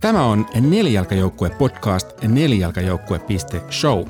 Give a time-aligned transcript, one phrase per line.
[0.00, 4.04] Tämä on Nelijalkajoukkue podcast nelijalkajoukkue.show.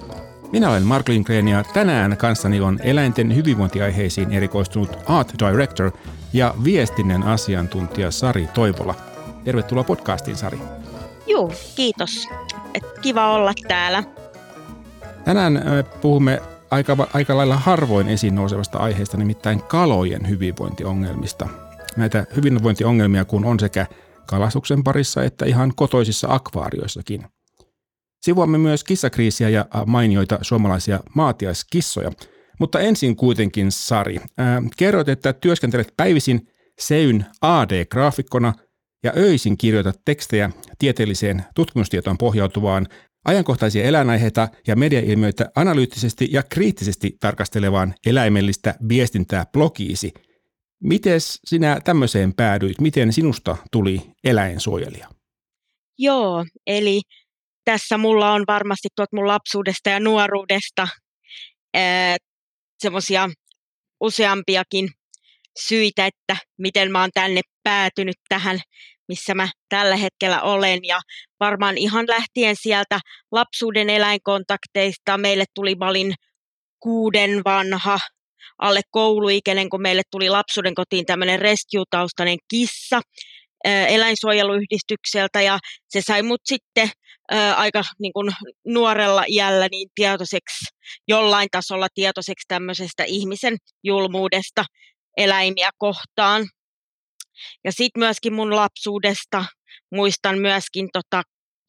[0.52, 5.90] Minä olen Mark Lindgren ja tänään kanssani on eläinten hyvinvointiaiheisiin erikoistunut Art Director
[6.32, 8.94] ja viestinnän asiantuntija Sari Toivola.
[9.44, 10.58] Tervetuloa podcastiin, Sari.
[11.26, 12.28] Joo, kiitos.
[12.74, 14.04] Et kiva olla täällä.
[15.24, 21.48] Tänään me puhumme aika, aika lailla harvoin esiin nousevasta aiheesta, nimittäin kalojen hyvinvointiongelmista.
[21.96, 23.86] Näitä hyvinvointiongelmia kun on sekä
[24.28, 27.24] kalastuksen parissa että ihan kotoisissa akvaarioissakin.
[28.22, 32.12] Sivuamme myös kissakriisiä ja mainioita suomalaisia maatiaiskissoja.
[32.60, 38.52] Mutta ensin kuitenkin, Sari, ää, kerroit, että työskentelet päivisin Seyn AD-graafikkona
[39.04, 42.86] ja öisin kirjoitat tekstejä tieteelliseen tutkimustietoon pohjautuvaan
[43.24, 50.12] ajankohtaisia eläinaiheita ja mediailmiöitä analyyttisesti ja kriittisesti tarkastelevaan eläimellistä viestintää blogiisi–
[50.82, 52.80] Miten sinä tämmöiseen päädyit?
[52.80, 55.08] Miten sinusta tuli eläinsuojelija?
[55.98, 57.00] Joo, eli
[57.64, 60.88] tässä mulla on varmasti tuot mun lapsuudesta ja nuoruudesta
[62.78, 63.28] semmoisia
[64.00, 64.88] useampiakin
[65.60, 68.60] syitä, että miten mä oon tänne päätynyt tähän,
[69.08, 70.80] missä mä tällä hetkellä olen.
[70.82, 71.00] Ja
[71.40, 73.00] varmaan ihan lähtien sieltä
[73.32, 76.14] lapsuuden eläinkontakteista meille tuli, valin
[76.80, 77.98] kuuden vanha
[78.58, 83.00] alle kouluikäinen, kun meille tuli lapsuuden kotiin tämmöinen rescue-taustainen kissa
[83.64, 86.90] eläinsuojeluyhdistykseltä ja se sai mut sitten
[87.30, 88.32] ää, aika niin kuin
[88.66, 90.64] nuorella iällä niin tietoiseksi,
[91.08, 94.64] jollain tasolla tietoiseksi tämmöisestä ihmisen julmuudesta
[95.16, 96.46] eläimiä kohtaan.
[97.64, 99.44] Ja sitten myöskin mun lapsuudesta
[99.94, 101.22] muistan myöskin tota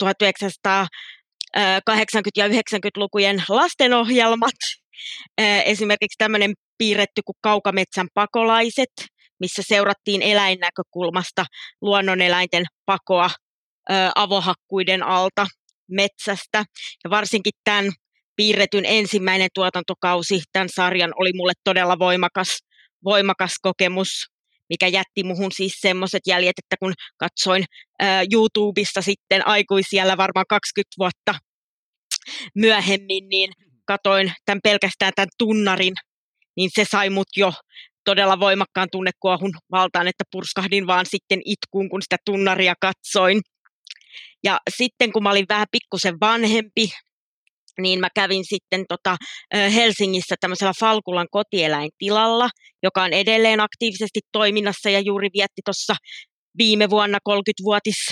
[0.04, 0.08] 1980-
[2.36, 4.56] ja 90-lukujen lastenohjelmat,
[5.66, 8.94] esimerkiksi tämmöinen piirretty kuin Kaukametsän pakolaiset,
[9.40, 11.46] missä seurattiin eläinnäkökulmasta
[11.82, 13.30] luonnoneläinten pakoa
[14.16, 15.48] avohakkuiden alta
[15.92, 16.66] metsästä.
[17.04, 17.92] Ja varsinkin tämän
[18.36, 22.58] piirretyn ensimmäinen tuotantokausi tämän sarjan oli mulle todella voimakas,
[23.04, 24.26] voimakas kokemus,
[24.70, 27.66] mikä jätti muhun siis semmoiset jäljet, että kun katsoin
[28.00, 31.36] ää, YouTubesta sitten aikuisiellä varmaan 20 vuotta
[32.56, 33.54] myöhemmin, niin
[33.86, 35.94] katoin tämän pelkästään tämän tunnarin
[36.60, 37.54] niin se sai mut jo
[38.06, 43.42] todella voimakkaan tunnekuohun valtaan, että purskahdin vaan sitten itkuun, kun sitä tunnaria katsoin.
[44.44, 46.90] Ja sitten kun mä olin vähän pikkusen vanhempi,
[47.82, 49.18] niin mä kävin sitten tota
[49.54, 52.50] Helsingissä tämmöisellä Falkulan kotieläintilalla,
[52.84, 55.96] joka on edelleen aktiivisesti toiminnassa ja juuri vietti tuossa
[56.58, 58.12] viime vuonna 30-vuotis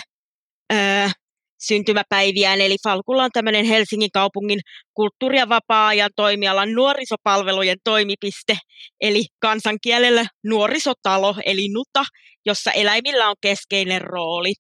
[1.57, 2.62] syntymäpäiviään.
[2.62, 4.59] Eli Falkulla on tämmöinen Helsingin kaupungin
[4.94, 8.57] kulttuuri- ja vapaa-ajan toimialan nuorisopalvelujen toimipiste,
[9.01, 12.03] eli kansankielellä nuorisotalo, eli NUTA,
[12.46, 14.53] jossa eläimillä on keskeinen rooli.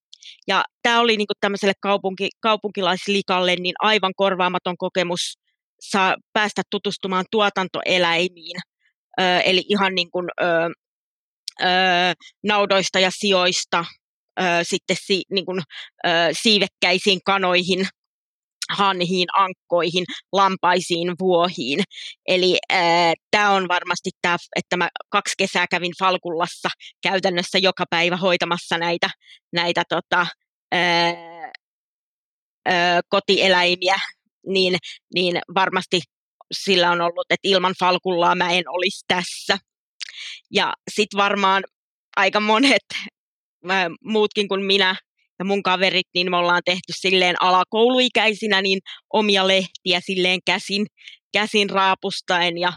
[0.47, 5.33] Ja tämä oli niin tämmöiselle kaupunki, kaupunkilaislikalle niin aivan korvaamaton kokemus
[5.81, 8.57] saa päästä tutustumaan tuotantoeläimiin.
[9.19, 10.45] Ö, eli ihan niin kuin, ö,
[11.61, 11.65] ö,
[12.43, 13.85] naudoista ja sijoista
[14.63, 15.61] sitten si, niin kuin,
[16.05, 17.87] ö, siivekkäisiin kanoihin,
[18.69, 21.83] hanhiin, ankkoihin, lampaisiin, vuohiin.
[22.27, 22.57] Eli
[23.31, 26.69] tämä on varmasti tämä, että mä kaksi kesää kävin Falkullassa
[27.03, 29.09] käytännössä joka päivä hoitamassa näitä,
[29.53, 30.27] näitä tota,
[30.71, 31.13] ää,
[32.65, 33.95] ää, kotieläimiä,
[34.47, 34.77] niin,
[35.13, 36.01] niin varmasti
[36.51, 39.57] sillä on ollut, että ilman Falkullaa mä en olisi tässä.
[40.51, 41.63] Ja sitten varmaan
[42.17, 42.85] aika monet
[44.03, 44.95] muutkin kuin minä
[45.39, 48.79] ja mun kaverit, niin me ollaan tehty silleen alakouluikäisinä niin
[49.13, 50.85] omia lehtiä silleen käsin,
[51.33, 52.73] käsin raapustaen ja,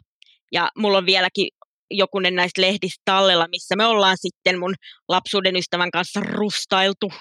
[0.52, 1.48] ja mulla on vieläkin
[1.90, 4.74] jokunen näistä lehdistä tallella, missä me ollaan sitten mun
[5.08, 7.12] lapsuuden ystävän kanssa rustailtu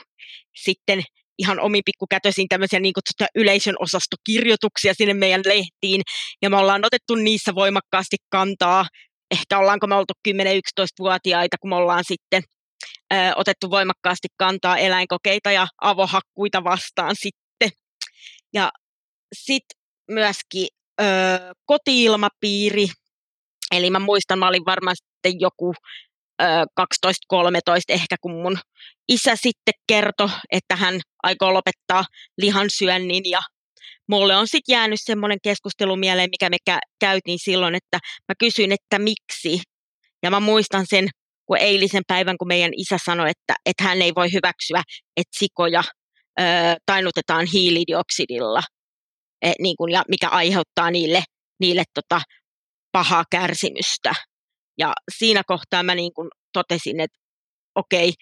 [0.63, 1.03] sitten
[1.39, 6.01] ihan omin pikkukätöisiin tämmöisiä niin kutsuttuja yleisön osastokirjoituksia sinne meidän lehtiin,
[6.41, 8.85] ja me ollaan otettu niissä voimakkaasti kantaa.
[9.31, 12.43] Ehkä ollaanko me oltu 10-11-vuotiaita, kun me ollaan sitten
[13.35, 17.69] otettu voimakkaasti kantaa eläinkokeita ja avohakkuita vastaan sitten.
[18.53, 18.71] Ja
[19.33, 19.79] sitten
[20.11, 20.67] myöskin
[21.01, 21.05] ö,
[21.65, 22.87] kotiilmapiiri,
[23.71, 25.73] eli mä muistan, mä olin varmaan sitten joku
[26.41, 26.43] 12-13
[27.89, 28.57] ehkä, kun mun
[29.07, 32.05] isä sitten kertoi, että hän aikoo lopettaa
[32.37, 33.41] lihansyönnin ja
[34.07, 36.57] mulle on sitten jäänyt semmoinen keskustelu mieleen, mikä me
[36.99, 39.61] käytiin silloin, että mä kysyin, että miksi.
[40.23, 41.09] Ja mä muistan sen
[41.49, 44.81] kuin eilisen päivän, kun meidän isä sanoi, että, että hän ei voi hyväksyä,
[45.17, 45.83] että sikoja
[46.39, 46.43] ö,
[46.85, 48.61] tainnutetaan hiilidioksidilla,
[49.41, 51.23] e, niin kuin, ja mikä aiheuttaa niille,
[51.59, 52.21] niille tota,
[52.91, 54.13] pahaa kärsimystä.
[54.77, 57.19] Ja siinä kohtaa mä niin kuin totesin, että
[57.75, 58.13] okei,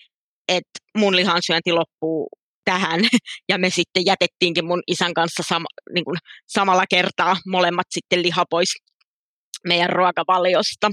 [0.47, 2.29] että mun lihansyönti loppuu
[2.65, 2.99] tähän.
[3.49, 8.43] Ja me sitten jätettiinkin mun isän kanssa sama, niin kuin samalla kertaa molemmat sitten liha
[8.49, 8.69] pois
[9.67, 10.91] meidän ruokavaliosta.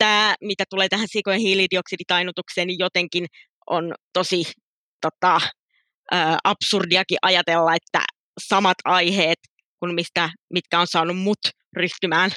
[0.00, 3.26] Tämä, mitä tulee tähän sikojen hiilidioksiditainutukseen, niin jotenkin
[3.70, 4.44] on tosi
[5.00, 5.40] tota,
[6.14, 8.04] ä, absurdiakin ajatella, että
[8.48, 9.38] samat aiheet,
[9.80, 11.38] kuin mistä, mitkä on saanut mut
[11.76, 12.30] ryhtymään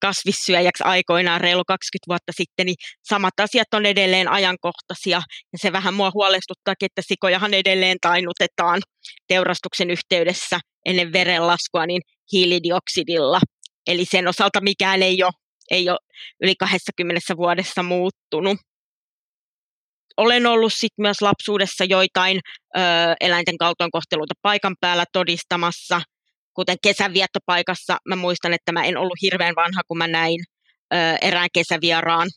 [0.00, 2.76] kasvissyöjäksi aikoinaan reilu 20 vuotta sitten, niin
[3.08, 5.22] samat asiat on edelleen ajankohtaisia.
[5.52, 8.82] Ja se vähän mua huolestuttaa, että sikojahan edelleen tainutetaan
[9.28, 12.02] teurastuksen yhteydessä ennen verenlaskua niin
[12.32, 13.40] hiilidioksidilla.
[13.86, 15.32] Eli sen osalta mikään ei ole,
[15.70, 15.98] ei ole
[16.42, 18.58] yli 20 vuodessa muuttunut.
[20.16, 22.40] Olen ollut sit myös lapsuudessa joitain
[22.76, 22.80] ö,
[23.20, 26.00] eläinten kaltoinkohteluita paikan päällä todistamassa–
[26.54, 27.96] kuten kesänviettopaikassa.
[28.08, 30.40] Mä muistan, että mä en ollut hirveän vanha, kun mä näin
[30.94, 32.28] ö, erään kesävieraan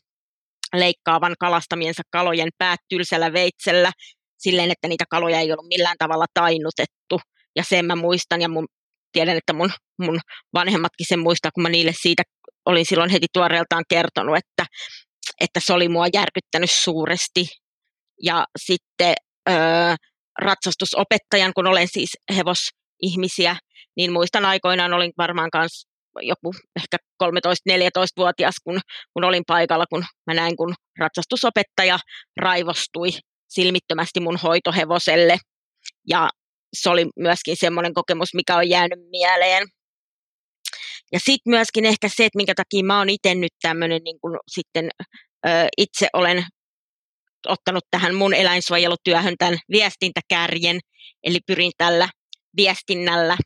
[0.74, 3.92] leikkaavan kalastamiensa kalojen päät tylsällä veitsellä
[4.38, 7.20] silleen, että niitä kaloja ei ollut millään tavalla tainnutettu.
[7.56, 8.66] Ja sen mä muistan ja mun,
[9.12, 10.20] tiedän, että mun, mun
[10.54, 12.22] vanhemmatkin sen muistaa, kun mä niille siitä
[12.68, 14.64] olin silloin heti tuoreeltaan kertonut, että,
[15.40, 17.46] että se oli mua järkyttänyt suuresti.
[18.22, 19.14] Ja sitten
[19.50, 19.52] ö,
[20.42, 23.56] ratsastusopettajan, kun olen siis hevosihmisiä,
[23.96, 25.88] niin muistan aikoinaan olin varmaan kanssa
[26.22, 28.80] joku ehkä 13-14-vuotias, kun,
[29.12, 31.98] kun olin paikalla, kun mä näin, kun ratsastusopettaja
[32.40, 33.10] raivostui
[33.48, 35.38] silmittömästi mun hoitohevoselle.
[36.08, 36.30] Ja
[36.72, 39.66] se oli myöskin semmoinen kokemus, mikä on jäänyt mieleen.
[41.12, 44.38] Ja sitten myöskin ehkä se, että minkä takia mä oon itse nyt tämmöinen niin kun
[44.48, 44.88] sitten
[45.46, 46.44] ö, itse olen
[47.46, 50.78] ottanut tähän mun eläinsuojelutyöhön tämän viestintäkärjen,
[51.24, 52.08] eli pyrin tällä
[52.56, 53.36] viestinnällä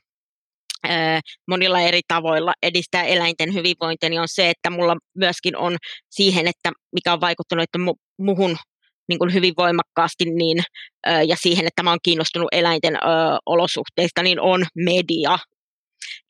[1.49, 5.77] monilla eri tavoilla edistää eläinten hyvinvointia, niin on se, että mulla myöskin on
[6.11, 8.57] siihen, että mikä on vaikuttanut että mu- muhun
[9.09, 10.63] niin kuin hyvin voimakkaasti niin,
[11.27, 12.99] ja siihen, että mä oon kiinnostunut eläinten ö,
[13.47, 15.39] olosuhteista, niin on media.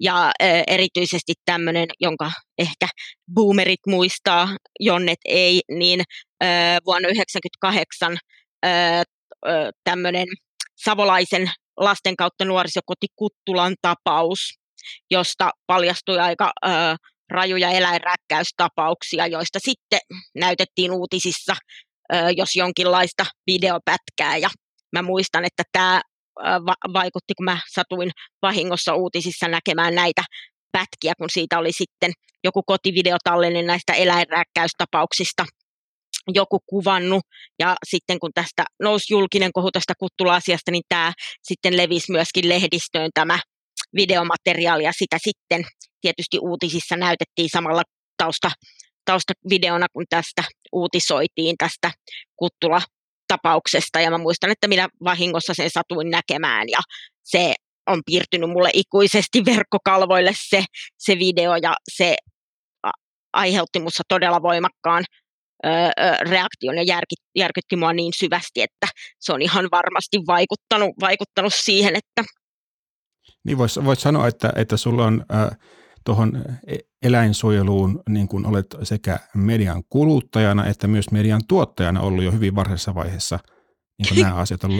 [0.00, 0.30] Ja
[0.66, 2.86] erityisesti tämmöinen, jonka ehkä
[3.34, 4.48] boomerit muistaa,
[4.80, 6.02] Jonnet ei, niin
[6.86, 8.16] vuonna 1998
[9.84, 10.26] tämmöinen
[10.84, 14.38] Savolaisen lasten kautta nuorisokoti Kuttulan tapaus,
[15.10, 16.52] josta paljastui aika
[17.30, 20.00] rajuja eläinräkkäystapauksia, joista sitten
[20.34, 21.56] näytettiin uutisissa,
[22.36, 24.36] jos jonkinlaista videopätkää.
[24.36, 24.50] Ja
[24.92, 26.00] mä muistan, että tämä
[26.40, 28.10] va- vaikutti, kun mä satuin
[28.42, 30.22] vahingossa uutisissa näkemään näitä
[30.72, 32.12] pätkiä, kun siitä oli sitten
[32.44, 35.44] joku kotivideotallinen näistä eläinrääkkäystapauksista
[36.34, 37.22] joku kuvannut,
[37.58, 41.12] ja sitten kun tästä nousi julkinen kohu tästä kuttula-asiasta, niin tämä
[41.42, 43.38] sitten levisi myöskin lehdistöön tämä
[43.96, 45.64] videomateriaali, ja sitä sitten
[46.00, 47.82] tietysti uutisissa näytettiin samalla
[48.16, 48.50] tausta,
[49.04, 51.90] taustavideona, kun tästä uutisoitiin tästä
[52.36, 52.82] kuttula
[53.32, 56.80] tapauksesta ja mä muistan, että minä vahingossa sen satuin näkemään ja
[57.22, 57.54] se
[57.86, 60.64] on piirtynyt mulle ikuisesti verkkokalvoille se,
[60.98, 62.16] se video ja se
[63.32, 65.04] aiheutti minussa todella voimakkaan
[66.20, 68.86] reaktion ja järki, järkytti mua niin syvästi, että
[69.20, 72.24] se on ihan varmasti vaikuttanut, vaikuttanut siihen, että
[73.44, 75.58] niin voisi vois sanoa, että, että sulla on äh,
[76.04, 82.32] tuohon e, eläinsuojeluun, niin kuin olet sekä median kuluttajana että myös median tuottajana ollut jo
[82.32, 83.38] hyvin varhaisessa vaiheessa
[83.98, 84.70] niin nämä asiat on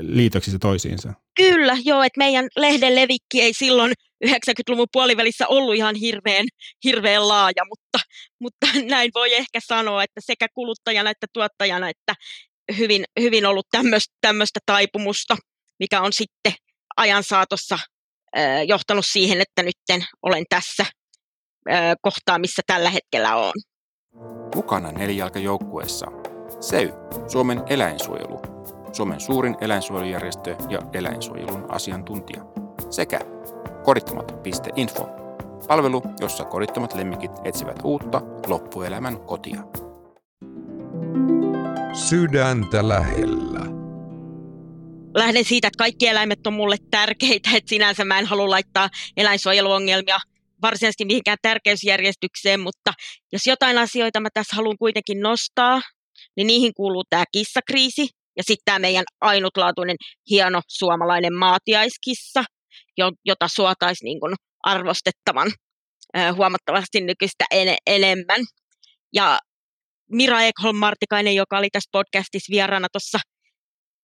[0.00, 1.14] liitoksissa toisiinsa.
[1.36, 3.92] Kyllä, joo, että meidän lehden levikki ei silloin
[4.26, 6.46] 90-luvun puolivälissä ollut ihan hirveän,
[6.84, 8.06] hirveän laaja, mutta,
[8.40, 12.14] mutta näin voi ehkä sanoa, että sekä kuluttajana että tuottajana, että
[12.78, 13.66] hyvin, hyvin ollut
[14.20, 15.36] tämmöistä taipumusta,
[15.78, 16.52] mikä on sitten
[16.96, 17.78] ajan saatossa
[18.66, 20.86] johtanut siihen, että nyt olen tässä
[22.00, 23.52] kohtaa, missä tällä hetkellä on.
[24.54, 26.06] Mukana nelijalkajoukkueessa
[26.60, 26.92] SEY,
[27.28, 28.40] Suomen eläinsuojelu,
[28.92, 32.44] Suomen suurin eläinsuojelujärjestö ja eläinsuojelun asiantuntija,
[32.90, 33.20] sekä
[33.84, 35.08] kodittomat.info,
[35.68, 39.62] palvelu, jossa kodittomat lemmikit etsivät uutta loppuelämän kotia.
[41.92, 43.60] Sydäntä lähellä.
[45.14, 50.18] Lähden siitä, että kaikki eläimet on mulle tärkeitä, että sinänsä mä en halua laittaa eläinsuojeluongelmia
[50.62, 52.92] varsinaisesti mihinkään tärkeysjärjestykseen, mutta
[53.32, 55.80] jos jotain asioita mä tässä haluan kuitenkin nostaa,
[56.36, 59.96] niin niihin kuuluu tämä kissakriisi ja sitten tämä meidän ainutlaatuinen
[60.30, 62.44] hieno suomalainen maatiaiskissa,
[63.24, 65.52] jota suotaisiin niin kuin arvostettavan
[66.36, 68.40] huomattavasti nykyistä en- enemmän.
[69.12, 69.38] Ja
[70.10, 73.18] Mira Ekholm Martikainen, joka oli tässä podcastissa vieraana tuossa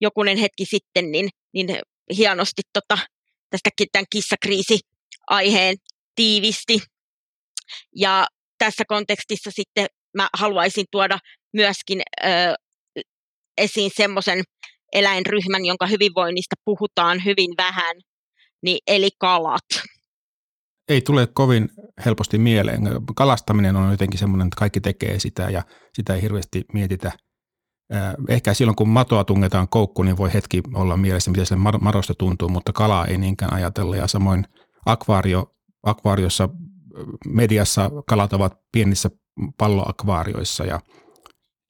[0.01, 1.67] jokunen hetki sitten, niin, niin
[2.17, 2.99] hienosti tota,
[3.51, 5.77] tästäkin tämän kissakriisi-aiheen
[6.17, 6.79] tiivisti.
[7.97, 8.27] Ja
[8.59, 11.19] tässä kontekstissa sitten mä haluaisin tuoda
[11.53, 12.27] myöskin ö,
[13.59, 14.43] esiin semmoisen
[14.93, 17.97] eläinryhmän, jonka hyvinvoinnista puhutaan hyvin vähän,
[18.63, 19.65] niin eli kalat.
[20.89, 21.69] Ei tule kovin
[22.05, 22.83] helposti mieleen.
[23.17, 25.63] Kalastaminen on jotenkin semmoinen, että kaikki tekee sitä ja
[25.95, 27.13] sitä ei hirveästi mietitä.
[28.29, 32.49] Ehkä silloin, kun matoa tungetaan koukkuun, niin voi hetki olla mielessä, miten sille marosta tuntuu,
[32.49, 33.97] mutta kalaa ei niinkään ajatella.
[33.97, 34.45] Ja samoin
[34.87, 35.56] akvaario,
[35.87, 36.49] akvaariossa,
[37.27, 39.11] mediassa kalat ovat pienissä
[39.59, 40.81] palloakvaarioissa ja,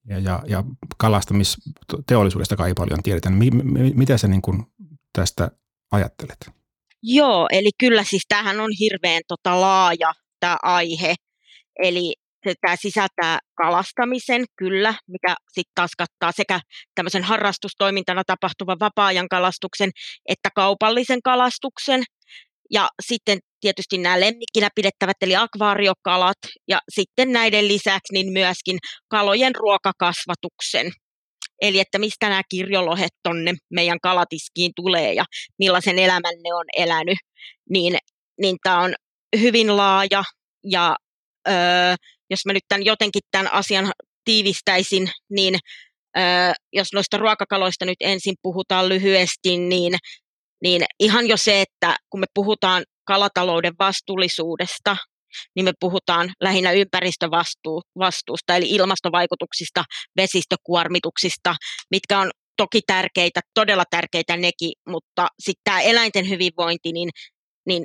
[0.08, 0.64] ja, ja, ja
[0.96, 3.30] kalastamisteollisuudesta ei paljon tiedetä.
[3.94, 4.64] Mitä sä niin kuin
[5.12, 5.50] tästä
[5.92, 6.50] ajattelet?
[7.02, 11.14] Joo, eli kyllä siis tämähän on hirveän tota laaja tämä aihe.
[11.82, 12.14] Eli
[12.60, 16.60] tämä sisältää kalastamisen, kyllä, mikä sitten taas kattaa sekä
[16.94, 19.90] tämmöisen harrastustoimintana tapahtuvan vapaa-ajan kalastuksen
[20.28, 22.02] että kaupallisen kalastuksen.
[22.70, 29.54] Ja sitten tietysti nämä lemmikkinä pidettävät, eli akvaariokalat, ja sitten näiden lisäksi niin myöskin kalojen
[29.54, 30.92] ruokakasvatuksen.
[31.62, 35.24] Eli että mistä nämä kirjolohet tonne meidän kalatiskiin tulee ja
[35.58, 37.18] millaisen elämän ne on elänyt,
[37.70, 37.98] niin,
[38.40, 38.94] niin tämä on
[39.40, 40.22] hyvin laaja
[40.64, 40.96] ja
[41.48, 41.94] öö,
[42.30, 43.92] jos mä nyt tämän jotenkin tämän asian
[44.24, 45.54] tiivistäisin, niin
[46.18, 49.94] öö, jos noista ruokakaloista nyt ensin puhutaan lyhyesti, niin,
[50.62, 54.96] niin ihan jo se, että kun me puhutaan kalatalouden vastuullisuudesta,
[55.56, 59.84] niin me puhutaan lähinnä ympäristövastuusta, eli ilmastovaikutuksista,
[60.16, 61.54] vesistökuormituksista,
[61.90, 67.10] mitkä on toki tärkeitä, todella tärkeitä nekin, mutta sitten tämä eläinten hyvinvointi, niin,
[67.66, 67.84] niin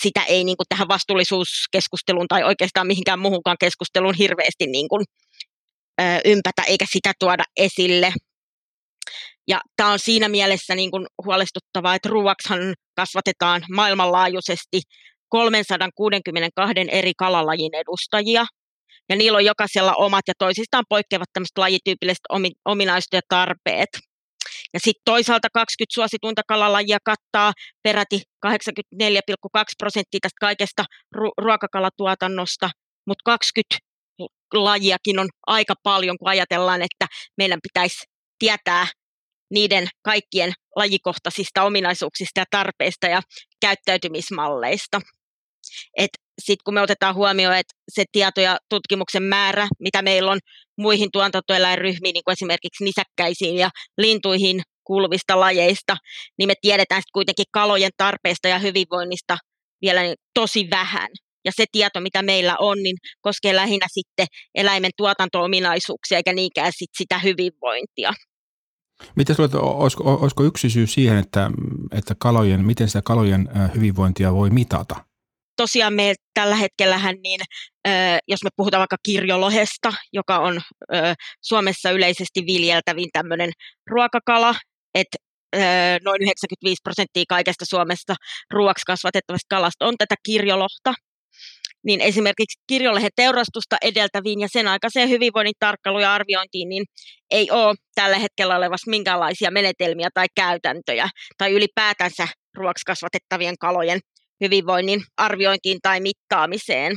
[0.00, 5.04] sitä ei niin kuin tähän vastuullisuuskeskusteluun tai oikeastaan mihinkään muuhunkaan keskusteluun hirveästi niin kuin,
[6.00, 8.12] ö, ympätä eikä sitä tuoda esille.
[9.48, 14.80] Ja tämä on siinä mielessä niin kuin huolestuttavaa, että ruuaksihan kasvatetaan maailmanlaajuisesti
[15.28, 18.46] 362 eri kalalajin edustajia.
[19.08, 22.24] Ja niillä on jokaisella omat ja toisistaan poikkeavat tämmöiset lajityypilliset
[22.64, 23.88] ominaisuudet ja tarpeet.
[24.74, 28.52] Ja sitten toisaalta 20 suosituinta kalalajia kattaa peräti 84,2
[29.78, 30.84] prosenttia tästä kaikesta
[31.16, 32.70] ru- ruokakalatuotannosta,
[33.06, 33.78] mutta 20
[34.54, 37.06] lajiakin on aika paljon, kun ajatellaan, että
[37.38, 38.04] meidän pitäisi
[38.38, 38.86] tietää
[39.50, 43.22] niiden kaikkien lajikohtaisista ominaisuuksista ja tarpeista ja
[43.60, 45.00] käyttäytymismalleista.
[46.42, 50.38] Sitten kun me otetaan huomioon, että se tieto ja tutkimuksen määrä, mitä meillä on
[50.78, 55.96] muihin tuotantoeläinryhmiin, niin kuin esimerkiksi nisäkkäisiin ja lintuihin kuuluvista lajeista,
[56.38, 59.38] niin me tiedetään sitten kuitenkin kalojen tarpeista ja hyvinvoinnista
[59.82, 60.00] vielä
[60.34, 61.08] tosi vähän.
[61.44, 66.90] Ja se tieto, mitä meillä on, niin koskee lähinnä sitten eläimen tuotanto-ominaisuuksia eikä niinkään sit
[66.98, 68.12] sitä hyvinvointia.
[69.14, 71.50] Miten luulet, olisiko, olisiko yksi syy siihen, että,
[71.92, 75.04] että kalojen, miten sitä kalojen hyvinvointia voi mitata?
[75.56, 77.40] Tosiaan me tällä hetkellähän, niin,
[78.28, 80.60] jos me puhutaan vaikka kirjolohesta, joka on
[81.42, 83.52] Suomessa yleisesti viljeltävin tämmöinen
[83.90, 84.54] ruokakala,
[84.94, 85.16] että
[86.04, 88.14] noin 95 prosenttia kaikesta Suomesta
[88.50, 90.94] ruoaksi kasvatettavasta kalasta on tätä kirjolohta,
[91.86, 96.84] niin esimerkiksi kirjolehen teurastusta edeltäviin ja sen aikaiseen hyvinvoinnin tarkkailuun ja arviointiin, niin
[97.30, 104.00] ei ole tällä hetkellä olevassa minkäänlaisia menetelmiä tai käytäntöjä tai ylipäätänsä ruoksi kasvatettavien kalojen
[104.44, 106.92] hyvinvoinnin arviointiin tai mittaamiseen.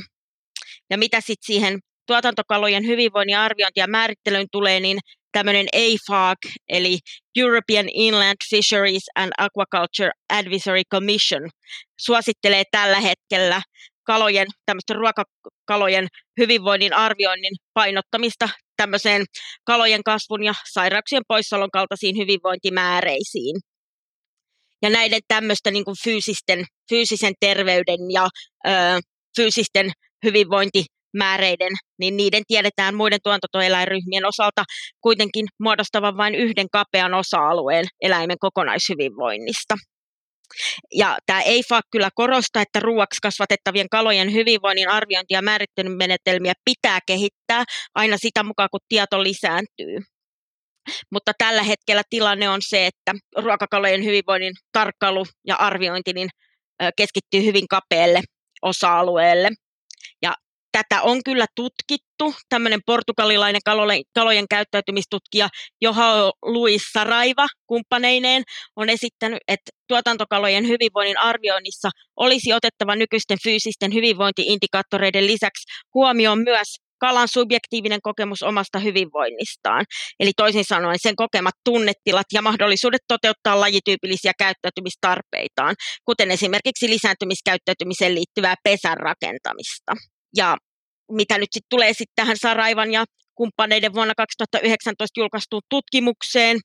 [0.90, 4.98] Ja mitä sitten siihen tuotantokalojen hyvinvoinnin arviointi ja määrittelyyn tulee, niin
[5.32, 6.98] tämmöinen AFAC, eli
[7.36, 11.50] European Inland Fisheries and Aquaculture Advisory Commission,
[12.00, 13.62] suosittelee tällä hetkellä
[14.04, 16.08] kalojen, tämmöisten ruokakalojen
[16.40, 19.24] hyvinvoinnin arvioinnin painottamista tämmöiseen
[19.64, 23.56] kalojen kasvun ja sairauksien poissaolon kaltaisiin hyvinvointimääreisiin.
[24.82, 28.28] Ja näiden tämmöistä niin fyysisten, fyysisen terveyden ja
[28.66, 28.70] ö,
[29.36, 29.90] fyysisten
[30.26, 34.64] hyvinvointimääreiden, niin niiden tiedetään muiden tuotantoeläinryhmien osalta
[35.00, 39.74] kuitenkin muodostavan vain yhden kapean osa-alueen eläimen kokonaishyvinvoinnista.
[40.94, 47.64] Ja tämä EIFA kyllä korostaa, että ruuaksi kasvatettavien kalojen hyvinvoinnin arviointi- ja määrittelymenetelmiä pitää kehittää
[47.94, 49.98] aina sitä mukaan, kun tieto lisääntyy.
[51.12, 56.28] Mutta tällä hetkellä tilanne on se, että ruokakalojen hyvinvoinnin tarkkailu ja arviointi niin
[56.96, 58.20] keskittyy hyvin kapealle
[58.62, 59.48] osa-alueelle.
[60.72, 62.34] Tätä on kyllä tutkittu.
[62.48, 63.60] Tämmöinen portugalilainen
[64.14, 65.48] kalojen käyttäytymistutkija
[65.80, 68.42] Joha Luis Saraiva kumppaneineen
[68.76, 77.28] on esittänyt, että tuotantokalojen hyvinvoinnin arvioinnissa olisi otettava nykyisten fyysisten hyvinvointiindikaattoreiden lisäksi huomioon myös kalan
[77.28, 79.84] subjektiivinen kokemus omasta hyvinvoinnistaan.
[80.20, 85.74] Eli toisin sanoen sen kokemat tunnetilat ja mahdollisuudet toteuttaa lajityypillisiä käyttäytymistarpeitaan,
[86.04, 89.92] kuten esimerkiksi lisääntymiskäyttäytymiseen liittyvää pesän rakentamista.
[90.36, 90.56] Ja
[91.12, 96.58] mitä nyt sitten tulee sitten tähän Saraivan ja kumppaneiden vuonna 2019 julkaistuun tutkimukseen,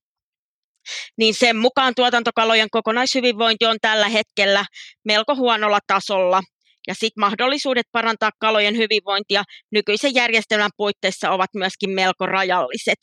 [1.18, 4.66] niin sen mukaan tuotantokalojen kokonaishyvinvointi on tällä hetkellä
[5.06, 6.42] melko huonolla tasolla.
[6.88, 13.00] Ja sitten mahdollisuudet parantaa kalojen hyvinvointia nykyisen järjestelmän puitteissa ovat myöskin melko rajalliset.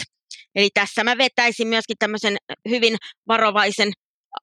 [0.54, 2.36] Eli tässä mä vetäisin myöskin tämmöisen
[2.68, 2.96] hyvin
[3.28, 3.92] varovaisen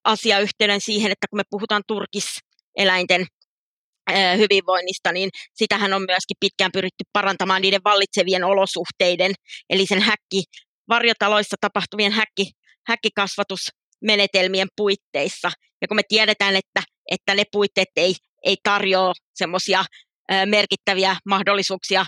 [0.04, 3.26] asiayhteyden siihen, että kun me puhutaan turkiseläinten
[4.38, 9.34] hyvinvoinnista, niin sitähän on myöskin pitkään pyritty parantamaan niiden vallitsevien olosuhteiden,
[9.70, 10.44] eli sen häkki,
[10.89, 12.51] varjotaloissa tapahtuvien häkki,
[12.88, 15.51] häkkikasvatusmenetelmien puitteissa.
[15.82, 19.86] Ja kun me tiedetään, että, että ne puitteet ei, ei tarjoa semmoisia
[20.46, 22.06] merkittäviä mahdollisuuksia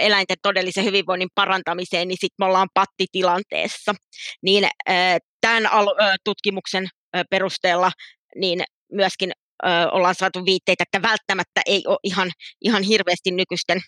[0.00, 3.94] eläinten todellisen hyvinvoinnin parantamiseen, niin sitten me ollaan pattitilanteessa.
[4.42, 4.68] Niin
[5.40, 5.68] tämän
[6.24, 6.88] tutkimuksen
[7.30, 7.90] perusteella
[8.36, 9.32] niin myöskin
[9.92, 12.30] ollaan saatu viitteitä, että välttämättä ei ole ihan,
[12.62, 13.80] ihan hirveästi nykyisten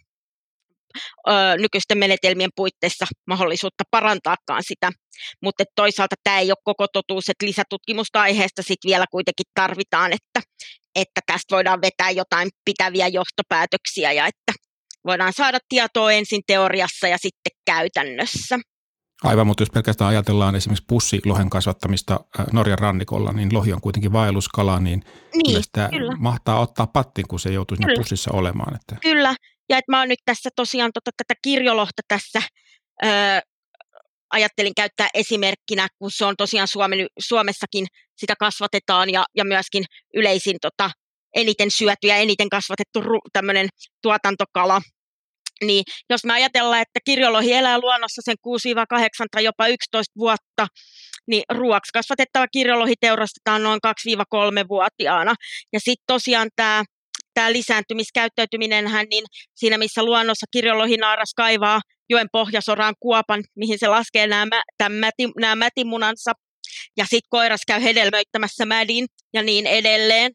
[1.61, 4.93] nykyisten menetelmien puitteissa mahdollisuutta parantaakaan sitä.
[5.43, 10.51] Mutta toisaalta tämä ei ole koko totuus, että lisätutkimusta aiheesta sit vielä kuitenkin tarvitaan, että,
[10.95, 14.53] että tästä voidaan vetää jotain pitäviä johtopäätöksiä ja että
[15.07, 18.59] voidaan saada tietoa ensin teoriassa ja sitten käytännössä.
[19.25, 22.21] Aivan, mutta jos pelkästään ajatellaan esimerkiksi pussilohen kasvattamista
[22.53, 26.17] Norjan rannikolla, niin lohi on kuitenkin vaelluskala, niin, niin kyllä sitä kyllä.
[26.19, 28.75] mahtaa ottaa pattiin, kun se joutuu siinä pussissa olemaan.
[28.75, 28.97] Että.
[29.03, 29.35] Kyllä,
[29.69, 32.43] ja että mä oon nyt tässä tosiaan tota, tätä kirjolohta tässä
[33.05, 33.09] ö,
[34.31, 39.85] ajattelin käyttää esimerkkinä, kun se on tosiaan Suomen, Suomessakin, sitä kasvatetaan ja, ja myöskin
[40.15, 40.91] yleisin tota,
[41.35, 43.69] eniten syöty ja eniten kasvatettu tämmöinen
[44.03, 44.83] tuotantokala.
[45.65, 48.37] Niin jos me ajatellaan, että kirjolohi elää luonnossa sen
[49.25, 50.67] 6-8 tai jopa 11 vuotta,
[51.27, 55.35] niin ruoaksi kasvatettava kirjolohi teurastetaan noin 2-3-vuotiaana.
[55.73, 56.85] Ja sitten tosiaan tämä
[57.35, 59.25] tämä lisääntymiskäyttäytyminenhän, niin
[59.55, 66.33] siinä missä luonnossa kirjolohinaaras kaivaa joen pohjasoraan kuopan, mihin se laskee nämä, mäti, nämä mätimunansa,
[66.97, 70.33] ja sitten koiras käy hedelmöittämässä mädin ja niin edelleen,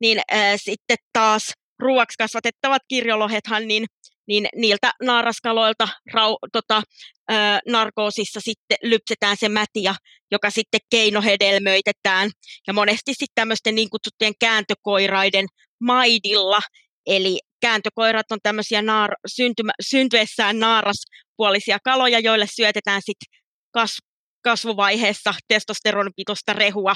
[0.00, 3.86] niin ää, sitten taas ruoaksi kasvatettavat kirjolohethan, niin,
[4.28, 6.82] niin niiltä naaraskaloilta rau, tota,
[7.28, 9.94] ää, narkoosissa sitten lypsetään se mätiä,
[10.30, 12.30] joka sitten keinohedelmöitetään.
[12.66, 15.46] Ja monesti sitten tämmöisten niin kutsuttujen kääntökoiraiden
[15.80, 16.60] maidilla,
[17.06, 23.96] eli kääntökoirat on tämmöisiä naar, syntymä, syntyessään naaraspuolisia kaloja, joille syötetään sitten kas,
[24.44, 26.94] kasvuvaiheessa testosteronipitoista rehua,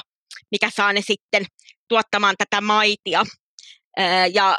[0.50, 1.44] mikä saa ne sitten
[1.88, 3.24] tuottamaan tätä maitia.
[4.34, 4.56] Ja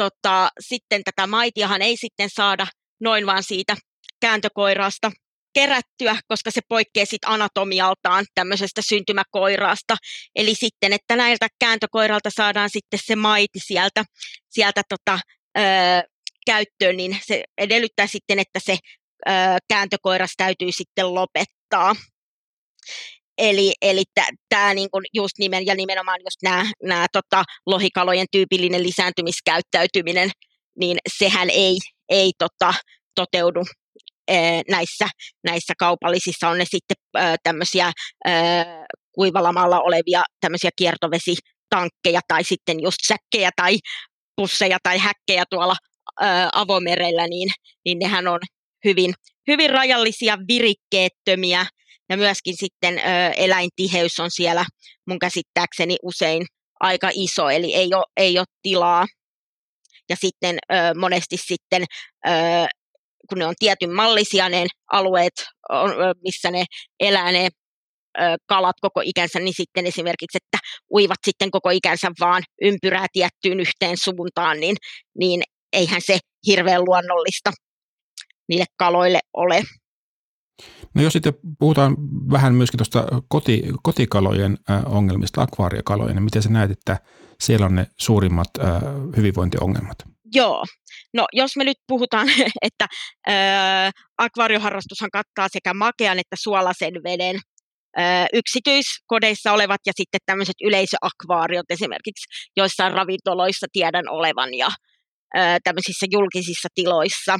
[0.00, 2.66] tota, sitten tätä maitiahan ei sitten saada
[3.00, 3.76] noin vaan siitä
[4.20, 5.10] kääntökoirasta
[5.54, 9.96] kerättyä, koska se poikkeaa sit anatomialtaan tämmöisestä syntymäkoiraasta.
[10.34, 14.04] Eli sitten, että näiltä kääntökoiralta saadaan sitten se maiti sieltä,
[14.50, 15.20] sieltä tota,
[15.58, 15.60] ö,
[16.46, 18.72] käyttöön, niin se edellyttää sitten, että se
[19.28, 19.30] ö,
[19.68, 21.96] kääntökoiras täytyy sitten lopettaa.
[23.40, 24.02] Eli, eli
[24.48, 30.30] tämä niinku just nimen, ja nimenomaan just nämä tota, lohikalojen tyypillinen lisääntymiskäyttäytyminen,
[30.78, 31.76] niin sehän ei,
[32.08, 32.74] ei tota,
[33.14, 33.60] toteudu
[34.70, 35.08] näissä,
[35.44, 36.48] näissä kaupallisissa.
[36.48, 36.96] On ne sitten
[37.42, 37.92] tämmöisiä
[39.14, 43.78] kuivalamalla olevia tämmöisiä kiertovesitankkeja tai sitten just säkkejä tai
[44.36, 45.76] pusseja tai häkkejä tuolla
[46.52, 47.48] avomerellä, niin,
[47.84, 48.40] niin nehän on
[48.84, 49.14] hyvin,
[49.48, 51.66] hyvin rajallisia, virikkeettömiä
[52.10, 53.02] ja myöskin sitten ö,
[53.36, 54.64] eläintiheys on siellä
[55.06, 56.46] mun käsittääkseni usein
[56.80, 59.06] aika iso, eli ei ole, ei ole tilaa.
[60.08, 61.84] Ja sitten ö, monesti sitten
[62.26, 62.30] ö,
[63.28, 65.32] kun ne on tietyn mallisia ne alueet,
[66.22, 66.64] missä ne
[67.00, 67.48] elää ne
[68.46, 70.58] kalat koko ikänsä, niin sitten esimerkiksi, että
[70.94, 74.76] uivat sitten koko ikänsä vaan ympyrää tiettyyn yhteen suuntaan, niin,
[75.18, 75.42] niin
[75.72, 77.50] eihän se hirveän luonnollista
[78.48, 79.62] niille kaloille ole.
[80.94, 81.96] No jos sitten puhutaan
[82.30, 86.98] vähän myöskin tuosta koti, kotikalojen ongelmista, akvaariokalojen, niin miten sä näet, että
[87.40, 88.48] siellä on ne suurimmat
[89.16, 89.98] hyvinvointiongelmat?
[90.34, 90.64] Joo,
[91.14, 92.28] no jos me nyt puhutaan,
[92.62, 92.86] että
[93.26, 97.40] ää, akvaarioharrastushan kattaa sekä makean että suolaisen veden,
[97.96, 104.70] ää, yksityiskodeissa olevat ja sitten tämmöiset yleisöakvaariot esimerkiksi joissain ravintoloissa tiedän olevan ja
[105.34, 107.36] ää, tämmöisissä julkisissa tiloissa.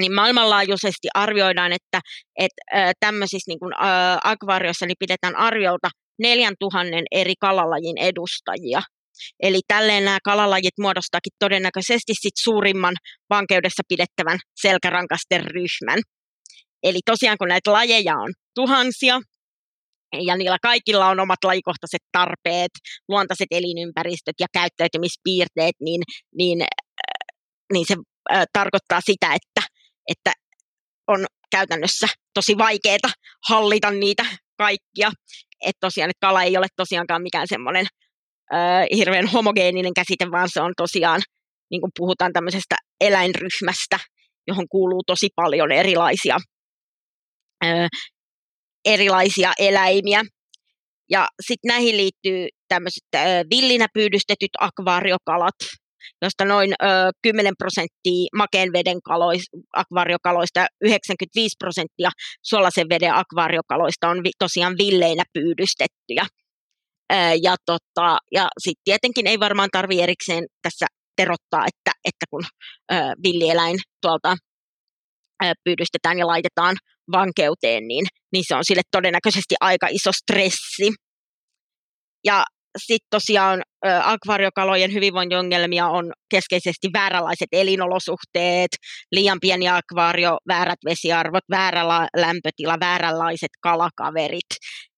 [0.00, 2.00] Niin maailmanlaajuisesti arvioidaan, että,
[2.38, 6.80] että tämmöisissä niin kuin, ää, akvaarioissa niin pidetään arviolta 4000
[7.12, 8.82] eri kalalajin edustajia–
[9.42, 12.94] Eli tälleen nämä kalalajit muodostaakin todennäköisesti sit suurimman
[13.30, 15.98] vankeudessa pidettävän selkärankasten ryhmän.
[16.82, 19.20] Eli tosiaan kun näitä lajeja on tuhansia,
[20.26, 22.70] ja niillä kaikilla on omat lajikohtaiset tarpeet,
[23.08, 26.02] luontaiset elinympäristöt ja käyttäytymispiirteet, niin,
[26.36, 26.58] niin,
[27.72, 27.96] niin se
[28.32, 29.63] äh, tarkoittaa sitä, että,
[30.08, 30.32] että
[31.06, 33.12] on käytännössä tosi vaikeaa
[33.48, 34.24] hallita niitä
[34.58, 35.10] kaikkia.
[35.60, 37.86] että tosiaan, että kala ei ole tosiaankaan mikään semmoinen
[38.52, 38.56] ö,
[38.96, 41.22] hirveän homogeeninen käsite, vaan se on tosiaan,
[41.70, 43.98] niin kuin puhutaan tämmöisestä eläinryhmästä,
[44.46, 46.36] johon kuuluu tosi paljon erilaisia,
[47.64, 47.68] ö,
[48.84, 50.22] erilaisia eläimiä.
[51.10, 53.04] Ja sitten näihin liittyy tämmöiset
[53.50, 55.54] villinä pyydystetyt akvaariokalat,
[56.22, 56.86] josta noin ö,
[57.22, 62.10] 10 prosenttia makeen veden kaloista, akvaariokaloista ja 95 prosenttia
[62.42, 66.26] suolaisen veden akvaariokaloista on vi, tosiaan villeinä pyydystettyjä.
[67.12, 70.86] Ö, ja tota, ja sitten tietenkin ei varmaan tarvi erikseen tässä
[71.16, 72.44] terottaa, että, että kun
[72.92, 74.36] ö, villieläin tuolta
[75.44, 76.76] ö, pyydystetään ja laitetaan
[77.12, 80.92] vankeuteen, niin, niin se on sille todennäköisesti aika iso stressi.
[82.24, 82.44] Ja
[82.78, 83.62] sitten tosiaan
[84.02, 88.70] akvaariokalojen hyvinvointiongelmia on keskeisesti vääränlaiset elinolosuhteet,
[89.12, 91.82] liian pieni akvaario, väärät vesiarvot, väärä
[92.16, 94.50] lämpötila, vääränlaiset kalakaverit.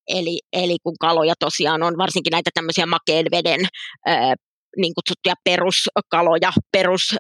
[0.09, 3.61] Eli, eli kun kaloja tosiaan on, varsinkin näitä tämmöisiä makeen veden
[4.77, 7.15] niin kutsuttuja peruskaloja, perus,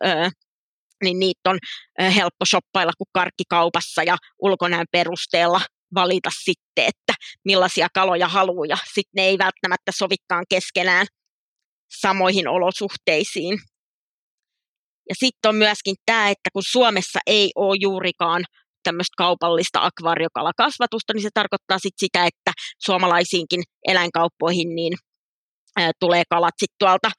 [1.04, 1.58] niin niitä on
[2.14, 5.60] helppo shoppailla kuin karkkikaupassa ja ulkonäön perusteella
[5.96, 7.12] valita sitten, että
[7.44, 11.06] millaisia kaloja haluaa, ja sitten ne ei välttämättä sovikaan keskenään
[12.00, 13.58] samoihin olosuhteisiin.
[15.08, 18.44] Ja sitten on myöskin tämä, että kun Suomessa ei ole juurikaan
[18.82, 22.52] tämmöistä kaupallista akvaariokalakasvatusta, niin se tarkoittaa sit sitä, että
[22.84, 24.92] suomalaisiinkin eläinkauppoihin niin
[25.80, 27.10] ä, tulee kalat sitten tuolta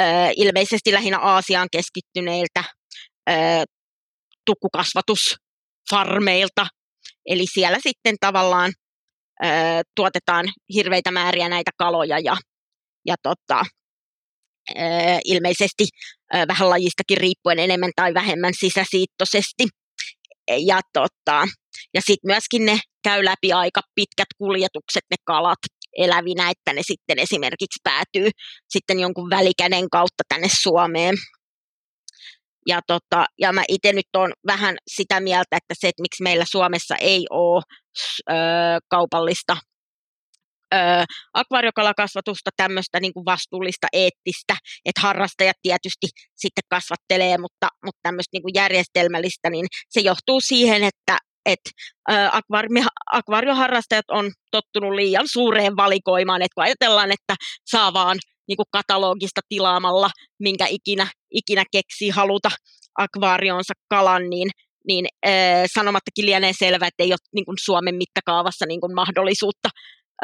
[0.00, 2.64] ä, ilmeisesti lähinnä Aasiaan keskittyneiltä
[3.30, 3.64] ä,
[4.46, 6.66] tukkukasvatusfarmeilta,
[7.26, 8.72] Eli siellä sitten tavallaan
[9.44, 9.48] ö,
[9.96, 12.36] tuotetaan hirveitä määriä näitä kaloja ja,
[13.06, 13.64] ja tota,
[14.70, 14.74] ö,
[15.24, 15.84] ilmeisesti
[16.34, 19.64] ö, vähän lajistakin riippuen enemmän tai vähemmän sisäsiittoisesti.
[20.66, 21.46] Ja, tota,
[21.94, 25.58] ja sitten myöskin ne käy läpi aika pitkät kuljetukset, ne kalat
[25.98, 28.30] elävinä, että ne sitten esimerkiksi päätyy
[28.68, 31.14] sitten jonkun välikäden kautta tänne Suomeen.
[32.68, 36.44] Ja, tota, ja mä itse nyt on vähän sitä mieltä, että se, että miksi meillä
[36.48, 37.62] Suomessa ei ole
[38.30, 38.34] ö,
[38.88, 39.56] kaupallista
[40.74, 40.76] ö,
[41.34, 48.42] akvaariokalakasvatusta, tämmöistä niin kuin vastuullista, eettistä, että harrastajat tietysti sitten kasvattelee, mutta, mutta tämmöistä niin
[48.42, 51.60] kuin järjestelmällistä, niin se johtuu siihen, että et,
[52.10, 57.34] akvaari- akvaarioharrastajat on tottunut liian suureen valikoimaan, että kun ajatellaan, että
[57.70, 62.50] saa vaan niin kuin katalogista tilaamalla, minkä ikinä, ikinä keksii haluta
[62.98, 64.50] akvaarionsa kalan, niin,
[64.86, 65.32] niin äh,
[65.74, 69.68] sanomattakin lienee selvä, että ei ole niin kuin Suomen mittakaavassa niin kuin mahdollisuutta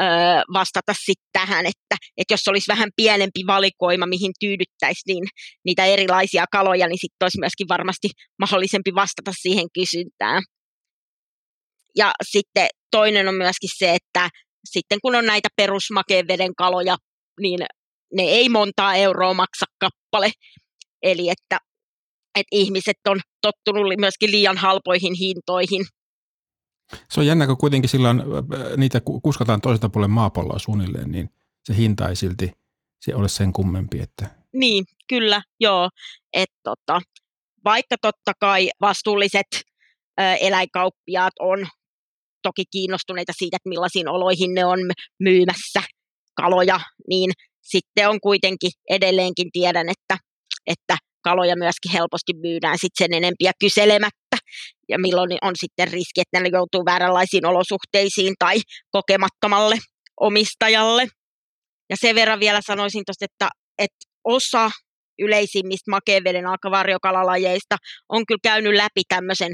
[0.01, 5.23] äh, vastata sit tähän, että, että jos olisi vähän pienempi valikoima, mihin tyydyttäisi niin
[5.65, 10.43] niitä erilaisia kaloja, niin sitten olisi myöskin varmasti mahdollisempi vastata siihen kysyntään.
[11.97, 14.29] Ja sitten toinen on myöskin se, että
[14.65, 16.97] sitten kun on näitä perusmakeen veden kaloja,
[17.41, 17.59] niin
[18.13, 20.31] ne ei montaa euroa maksa kappale.
[21.03, 21.57] Eli että,
[22.35, 25.85] että ihmiset on tottunut myöskin liian halpoihin hintoihin.
[27.09, 28.21] Se on jännä, kun kuitenkin silloin
[28.77, 31.29] niitä kuskataan toiselta puolen maapalloa suunnilleen, niin
[31.63, 32.51] se hinta ei silti
[33.01, 33.99] se ole sen kummempi.
[33.99, 34.25] Että...
[34.53, 35.89] Niin, kyllä, joo.
[36.33, 37.01] Et tota,
[37.65, 39.47] vaikka totta kai vastuulliset
[40.21, 41.67] ä, eläinkauppiaat on
[42.43, 44.79] toki kiinnostuneita siitä, että millaisiin oloihin ne on
[45.19, 45.81] myymässä
[46.35, 47.31] kaloja, niin
[47.61, 50.17] sitten on kuitenkin edelleenkin tiedän, että,
[50.67, 54.37] että kaloja myöskin helposti myydään sit sen enempiä kyselemättä,
[54.89, 58.57] ja milloin on sitten riski, että ne joutuu vääränlaisiin olosuhteisiin tai
[58.91, 59.77] kokemattomalle
[60.19, 61.07] omistajalle.
[61.89, 64.71] Ja sen verran vielä sanoisin tuosta, että, että osa
[65.19, 67.77] yleisimmistä makeveden akvaariokalalajeista
[68.09, 69.51] on kyllä käynyt läpi tämmöisen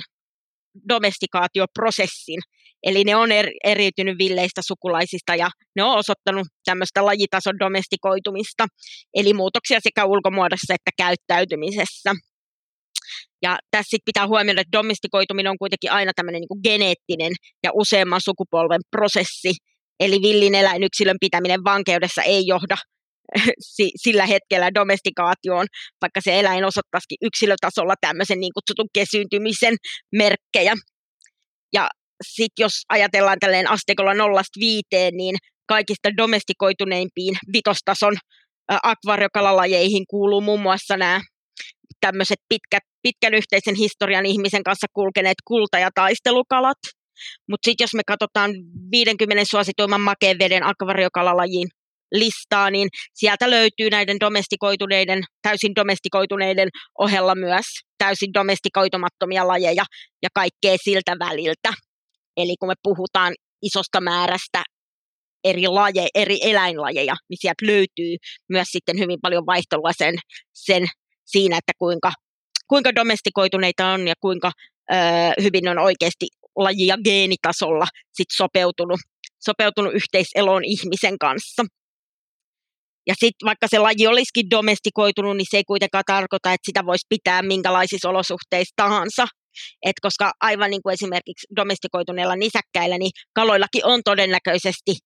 [0.89, 2.39] domestikaatioprosessin,
[2.85, 8.67] Eli ne on er, eriytynyt villeistä sukulaisista ja ne on osoittanut tämmöistä lajitason domestikoitumista,
[9.13, 12.11] eli muutoksia sekä ulkomuodossa että käyttäytymisessä.
[13.41, 18.21] Ja tässä sit pitää huomioida, että domestikoituminen on kuitenkin aina tämmöinen niin geneettinen ja useamman
[18.21, 19.51] sukupolven prosessi,
[19.99, 22.77] eli villin eläinyksilön pitäminen vankeudessa ei johda
[24.03, 25.67] sillä hetkellä domestikaatioon,
[26.01, 29.75] vaikka se eläin osoittaisikin yksilötasolla tämmöisen niin kutsutun kesyyntymisen
[30.11, 30.73] merkkejä.
[31.73, 31.87] Ja
[32.23, 35.35] sitten jos ajatellaan tälleen asteikolla nollasta viiteen, niin
[35.67, 38.13] kaikista domestikoituneimpiin vitostason
[38.83, 41.21] akvaariokalalajeihin kuuluu muun muassa nämä
[41.99, 46.77] tämmöiset pitkät, pitkän yhteisen historian ihmisen kanssa kulkeneet kulta- ja taistelukalat.
[47.49, 48.51] Mutta sitten jos me katsotaan
[48.91, 51.67] 50 suosituimman makeen veden akvaariokalalajin
[52.11, 57.65] listaa, niin sieltä löytyy näiden domestikoituneiden, täysin domestikoituneiden ohella myös
[57.97, 59.85] täysin domestikoitumattomia lajeja
[60.23, 61.84] ja kaikkea siltä väliltä.
[62.37, 64.63] Eli kun me puhutaan isosta määrästä
[65.43, 68.17] eri, laje, eri eläinlajeja, niin sieltä löytyy
[68.49, 70.15] myös sitten hyvin paljon vaihtelua sen,
[70.53, 70.85] sen
[71.25, 72.11] siinä, että kuinka,
[72.67, 74.51] kuinka domestikoituneita on ja kuinka
[74.91, 74.95] ö,
[75.41, 78.99] hyvin on oikeasti laji- ja geenitasolla sit sopeutunut,
[79.39, 81.63] sopeutunut yhteiseloon ihmisen kanssa.
[83.07, 87.05] Ja sitten vaikka se laji olisikin domestikoitunut, niin se ei kuitenkaan tarkoita, että sitä voisi
[87.09, 89.27] pitää minkälaisissa olosuhteissa tahansa.
[89.85, 94.97] Et koska aivan niin kuin esimerkiksi domestikoituneilla nisäkkäillä, niin kaloillakin on todennäköisesti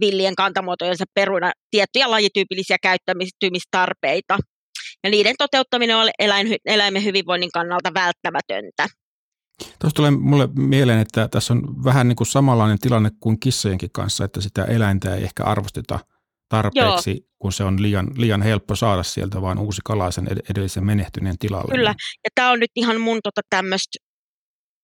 [0.00, 4.38] villien kantamuotojensa peruna tiettyjä lajityypillisiä käyttämistarpeita.
[5.04, 8.86] Ja niiden toteuttaminen on eläin, eläimen hyvinvoinnin kannalta välttämätöntä.
[9.78, 14.24] Tuossa tulee mulle mieleen, että tässä on vähän niin kuin samanlainen tilanne kuin kissojenkin kanssa,
[14.24, 15.98] että sitä eläintä ei ehkä arvosteta
[16.48, 17.28] tarpeeksi, Joo.
[17.38, 21.74] kun se on liian, liian helppo saada sieltä vaan uusi kala sen edellisen menehtyneen tilalle.
[21.74, 23.98] Kyllä, ja tämä on nyt ihan mun tota tämmöistä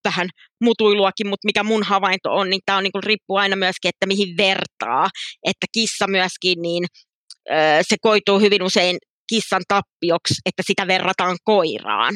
[0.05, 0.29] vähän
[0.61, 4.37] mutuiluakin, mutta mikä mun havainto on, niin tämä on niin riippuu aina myöskin, että mihin
[4.37, 5.09] vertaa.
[5.47, 6.85] Että kissa myöskin, niin
[7.83, 8.97] se koituu hyvin usein
[9.29, 12.15] kissan tappioksi, että sitä verrataan koiraan.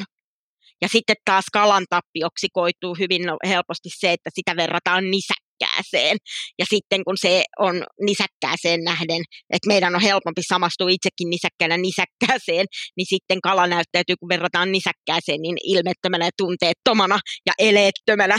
[0.82, 5.10] Ja sitten taas kalan tappioksi koituu hyvin helposti se, että sitä verrataan
[5.60, 6.16] nisäkkääseen.
[6.58, 12.66] Ja sitten kun se on nisäkkääseen nähden, että meidän on helpompi samastua itsekin nisäkkäänä nisäkkääseen,
[12.96, 18.38] niin sitten kala näyttäytyy, kun verrataan nisäkkääseen, niin ilmettömänä ja tunteettomana ja eleettömänä.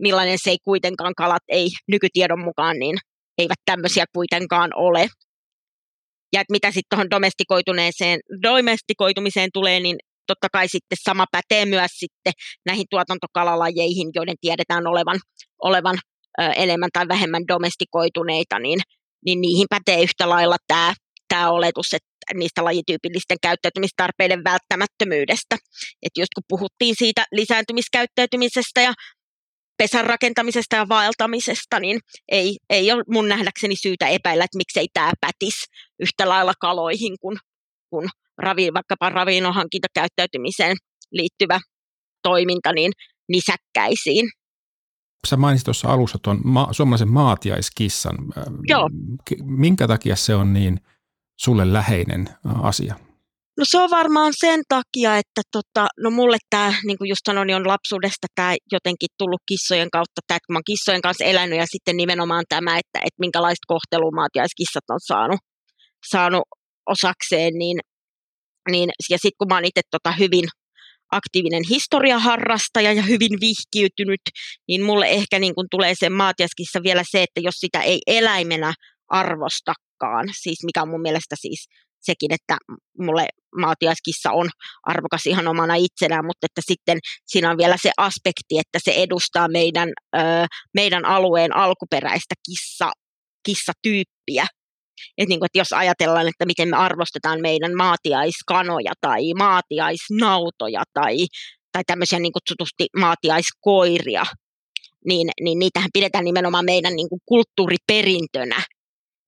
[0.00, 2.96] Millainen se ei kuitenkaan, kalat ei nykytiedon mukaan, niin
[3.38, 5.08] eivät tämmöisiä kuitenkaan ole.
[6.32, 11.90] Ja että mitä sitten tuohon domestikoituneeseen, domestikoitumiseen tulee, niin totta kai sitten sama pätee myös
[11.90, 12.32] sitten
[12.66, 15.18] näihin tuotantokalalajeihin, joiden tiedetään olevan,
[15.62, 15.98] olevan
[16.38, 18.80] enemmän tai vähemmän domestikoituneita, niin,
[19.24, 20.94] niin niihin pätee yhtä lailla tämä,
[21.28, 25.56] tämä oletus, että niistä lajityypillisten käyttäytymistarpeiden välttämättömyydestä.
[26.02, 28.92] Että just kun puhuttiin siitä lisääntymiskäyttäytymisestä ja
[29.76, 35.12] pesän rakentamisesta ja vaeltamisesta, niin ei, ei ole mun nähdäkseni syytä epäillä, että miksei tämä
[35.20, 35.66] pätisi
[36.00, 37.36] yhtä lailla kaloihin kuin,
[37.90, 40.76] kuin ravi, vaikkapa ravinnohankintakäyttäytymiseen
[41.12, 41.60] liittyvä
[42.22, 42.92] toiminta niin
[43.28, 44.30] nisäkkäisiin.
[45.24, 48.16] Sä mainitsit tuossa alussa tuon ma- suomalaisen maatiaiskissan.
[48.68, 48.88] Joo.
[49.42, 50.80] Minkä takia se on niin
[51.40, 52.28] sulle läheinen
[52.62, 52.94] asia?
[53.58, 57.46] No se on varmaan sen takia, että tota, no mulle tämä, niin kuin just sanoin,
[57.46, 61.58] niin on lapsuudesta tämä jotenkin tullut kissojen kautta, tämä, että mä oon kissojen kanssa elänyt
[61.58, 65.40] ja sitten nimenomaan tämä, että, että minkälaista kohtelua maatiaiskissat on saanut,
[66.10, 66.42] saanut
[66.86, 67.78] osakseen, niin
[68.70, 70.44] niin, ja sitten kun mä oon itse tota hyvin
[71.14, 74.20] aktiivinen historiaharrastaja ja hyvin vihkiytynyt,
[74.68, 78.74] niin mulle ehkä niin kun tulee sen maatiaskissa vielä se, että jos sitä ei eläimenä
[79.08, 81.68] arvostakaan, siis mikä on mun mielestä siis
[82.00, 82.56] sekin, että
[82.98, 83.26] mulle
[83.60, 84.48] maatiaiskissa on
[84.82, 89.48] arvokas ihan omana itsenään, mutta että sitten siinä on vielä se aspekti, että se edustaa
[89.48, 90.20] meidän, ö,
[90.74, 92.90] meidän alueen alkuperäistä kissa,
[93.46, 94.46] kissatyyppiä,
[95.18, 101.16] että, niin kuin, että jos ajatellaan, että miten me arvostetaan meidän maatiaiskanoja tai maatiaisnautoja tai,
[101.72, 104.24] tai tämmöisiä niin kutsutusti maatiaiskoiria,
[105.04, 108.62] niin, niin niitähän pidetään nimenomaan meidän niin kulttuuriperintönä.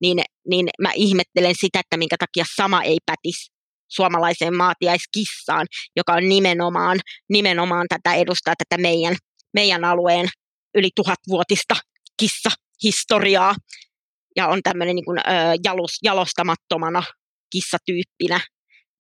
[0.01, 3.51] Niin, niin mä ihmettelen sitä, että minkä takia sama ei pätisi
[3.89, 9.17] suomalaiseen maatiaiskissaan, joka on nimenomaan, nimenomaan tätä edustaa tätä meidän,
[9.55, 10.29] meidän alueen
[10.75, 11.77] yli tuhatvuotista
[12.21, 13.55] kissahistoriaa
[14.37, 15.33] ja on tämmöinen niin kuin, ö,
[15.65, 17.03] jalus, jalostamattomana
[17.53, 18.41] kissatyyppinä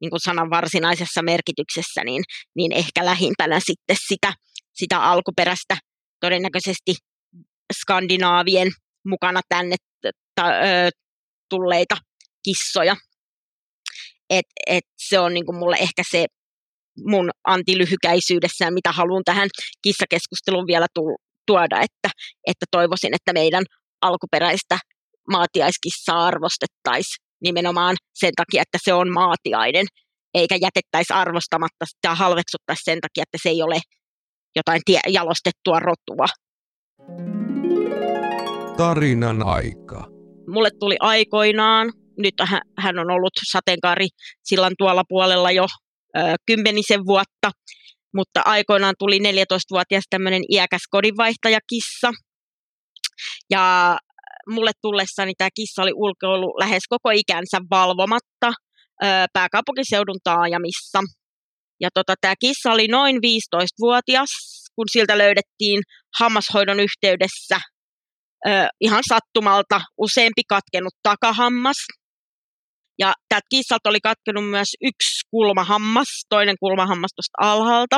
[0.01, 2.22] niin kuin sanan varsinaisessa merkityksessä, niin,
[2.57, 4.33] niin ehkä lähimpänä sitten sitä,
[4.75, 5.77] sitä alkuperäistä
[6.20, 6.94] todennäköisesti
[7.81, 8.68] skandinaavien
[9.07, 9.77] mukana tänne
[10.35, 10.90] ta, ö,
[11.51, 11.96] tulleita
[12.44, 12.96] kissoja.
[14.31, 16.27] Et, et se on niin kuin mulle ehkä se
[17.07, 19.49] mun antilyhykäisyydessään, mitä haluan tähän
[19.83, 20.87] kissakeskusteluun vielä
[21.46, 22.11] tuoda, että,
[22.46, 23.64] että toivoisin, että meidän
[24.01, 24.79] alkuperäistä
[25.30, 29.86] maatiaiskissaa arvostettaisiin nimenomaan sen takia, että se on maatiainen,
[30.34, 33.80] eikä jätettäisi arvostamatta sitä halveksuttaisi sen takia, että se ei ole
[34.56, 36.26] jotain tie- jalostettua rotua.
[38.76, 40.06] Tarinan aika.
[40.48, 42.34] Mulle tuli aikoinaan, nyt
[42.78, 44.08] hän on ollut sateenkaari
[44.42, 45.66] sillan tuolla puolella jo
[46.16, 47.50] ö, kymmenisen vuotta,
[48.14, 52.12] mutta aikoinaan tuli 14-vuotias tämmöinen iäkäs kodinvaihtajakissa.
[53.50, 53.98] Ja
[54.48, 58.52] mulle tullessani tämä kissa oli ulkoilu lähes koko ikänsä valvomatta
[59.32, 61.00] pääkaupunkiseudun taajamissa.
[61.80, 64.30] Ja tota, tämä kissa oli noin 15-vuotias,
[64.74, 65.82] kun siltä löydettiin
[66.18, 67.61] hammashoidon yhteydessä
[68.46, 71.76] ö, ihan sattumalta useampi katkenut takahammas.
[72.98, 77.96] Ja tältä kissalta oli katkenut myös yksi kulmahammas, toinen kulmahammas tuosta alhaalta.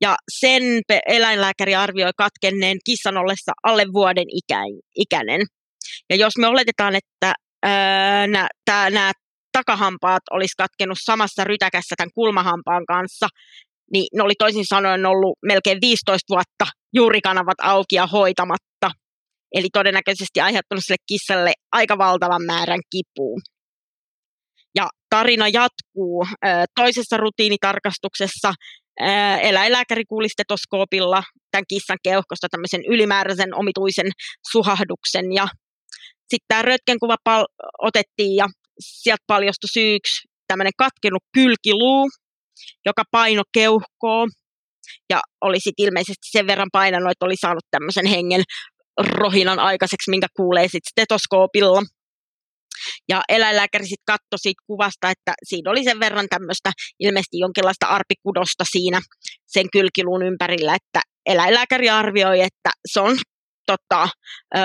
[0.00, 0.62] Ja sen
[1.08, 4.26] eläinlääkäri arvioi katkenneen kissan ollessa alle vuoden
[4.96, 5.46] ikäinen.
[6.10, 7.34] Ja jos me oletetaan, että
[8.90, 9.12] nämä
[9.52, 13.28] takahampaat olisi katkenut samassa rytäkässä tämän kulmahampaan kanssa,
[13.92, 18.90] niin ne oli toisin sanoen ollut melkein 15 vuotta juurikanavat auki ja hoitamatta.
[19.54, 23.38] Eli todennäköisesti aiheuttanut sille kissalle aika valtavan määrän kipua.
[24.74, 26.26] Ja tarina jatkuu
[26.76, 28.52] toisessa rutiinitarkastuksessa.
[29.42, 34.06] Eläinlääkäri kuuli stetoskoopilla tämän kissan keuhkosta tämmöisen ylimääräisen omituisen
[34.52, 35.48] suhahduksen ja
[36.34, 38.46] sitten tämä röntgenkuva pal- otettiin ja
[38.80, 42.10] sieltä paljastui syyksi tämmöinen katkenut kylkiluu,
[42.86, 44.26] joka paino keuhkoa
[45.10, 48.42] ja oli sitten ilmeisesti sen verran painanut, että oli saanut tämmöisen hengen
[49.00, 51.82] rohinan aikaiseksi, minkä kuulee sitten stetoskoopilla.
[53.08, 56.70] Ja eläinlääkäri sitten katsoi siitä kuvasta, että siinä oli sen verran tämmöistä
[57.00, 59.00] ilmeisesti jonkinlaista arpikudosta siinä
[59.46, 63.16] sen kylkiluun ympärillä, että eläinlääkäri arvioi, että se on
[63.66, 64.08] tota,
[64.56, 64.60] ö,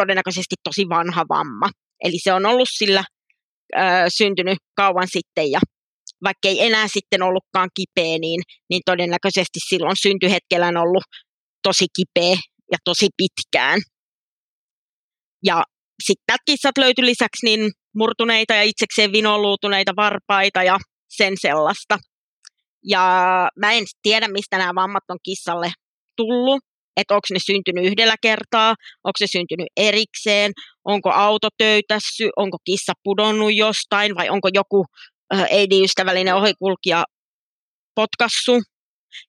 [0.00, 1.68] todennäköisesti tosi vanha vamma.
[2.04, 3.04] Eli se on ollut sillä
[3.76, 3.80] ö,
[4.18, 5.60] syntynyt kauan sitten ja
[6.24, 11.04] vaikka ei enää sitten ollutkaan kipeä, niin, niin todennäköisesti silloin syntyhetkellä on ollut
[11.62, 12.36] tosi kipeä
[12.72, 13.80] ja tosi pitkään.
[15.44, 15.62] Ja
[16.06, 21.98] sitten kissat löytyi lisäksi niin murtuneita ja itsekseen vinoluutuneita varpaita ja sen sellaista.
[22.84, 23.04] Ja
[23.56, 25.72] mä en tiedä, mistä nämä vammat on kissalle
[26.16, 26.62] tullut,
[27.00, 28.70] että onko ne syntynyt yhdellä kertaa,
[29.04, 30.52] onko se syntynyt erikseen,
[30.84, 34.84] onko auto töytässy, onko kissa pudonnut jostain vai onko joku
[35.32, 37.04] AD-ystävällinen ohikulkija
[37.94, 38.60] potkassu.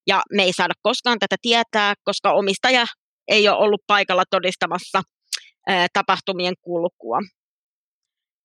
[0.08, 2.86] Ja me ei saada koskaan tätä tietää, koska omistaja
[3.28, 5.02] ei ole ollut paikalla todistamassa
[5.94, 7.20] tapahtumien kulkua.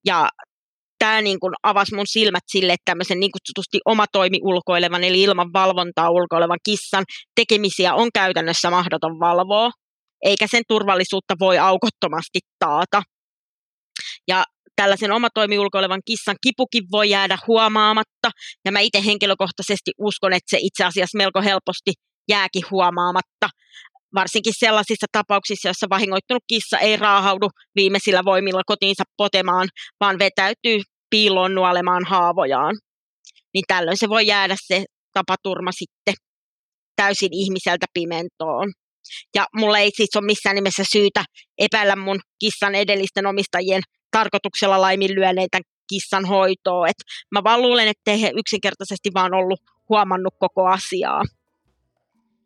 [0.06, 0.28] Ja
[1.06, 5.52] tämä niin kuin avasi mun silmät sille, että tämmöisen niin kutsutusti omatoimi ulkoilevan, eli ilman
[5.52, 9.70] valvontaa ulkoilevan kissan tekemisiä on käytännössä mahdoton valvoa,
[10.24, 13.02] eikä sen turvallisuutta voi aukottomasti taata.
[14.28, 14.44] Ja
[14.76, 18.30] tällaisen omatoimi ulkoilevan kissan kipukin voi jäädä huomaamatta,
[18.64, 21.92] ja mä itse henkilökohtaisesti uskon, että se itse asiassa melko helposti
[22.28, 23.48] jääkin huomaamatta,
[24.14, 29.68] varsinkin sellaisissa tapauksissa, joissa vahingoittunut kissa ei raahaudu viimeisillä voimilla kotiinsa potemaan,
[30.00, 32.74] vaan vetäytyy piiloon nuolemaan haavojaan.
[33.54, 36.14] Niin tällöin se voi jäädä se tapaturma sitten
[36.96, 38.72] täysin ihmiseltä pimentoon.
[39.34, 41.24] Ja mulla ei siis ole missään nimessä syytä
[41.58, 46.88] epäillä mun kissan edellisten omistajien tarkoituksella laiminlyöneitä kissan hoitoa.
[46.88, 46.96] Et
[47.32, 51.22] mä vaan luulen, että he yksinkertaisesti vaan ollut huomannut koko asiaa.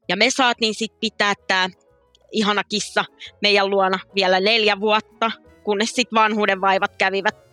[0.09, 1.69] Ja me saatiin sitten pitää tämä
[2.33, 3.05] ihana kissa
[3.43, 5.31] meidän luona vielä neljä vuotta,
[5.65, 7.50] kunnes sitten vanhuuden vaivat kävivät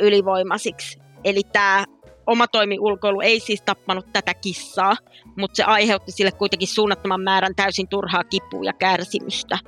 [0.00, 0.98] ylivoimaisiksi.
[1.24, 1.84] Eli tämä
[2.26, 2.46] oma
[2.80, 4.96] ulkoilu ei siis tappanut tätä kissaa,
[5.36, 9.58] mutta se aiheutti sille kuitenkin suunnattoman määrän täysin turhaa kipua ja kärsimystä,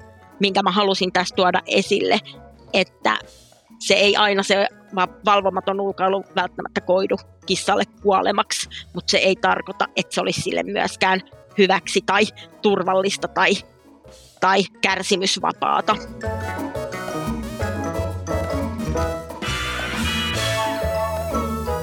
[0.41, 2.19] minkä mä halusin tässä tuoda esille,
[2.73, 3.19] että
[3.79, 4.69] se ei aina se
[5.25, 11.21] valvomaton ulkoilu välttämättä koidu kissalle kuolemaksi, mutta se ei tarkoita, että se olisi sille myöskään
[11.59, 12.25] hyväksi tai
[12.63, 13.53] turvallista tai,
[14.41, 15.97] tai kärsimysvapaata.